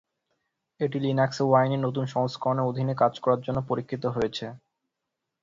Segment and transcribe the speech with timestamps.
[0.79, 4.45] এটি লিনাক্সে ওয়াইনের নতুন সংস্করণের অধীনে কাজ করার জন্য পরীক্ষিত হয়েছে।